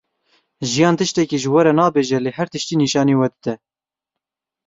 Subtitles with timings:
[0.69, 3.53] Jiyan tiştekî ji we re nabêje lê her tiştî nişanî we dide.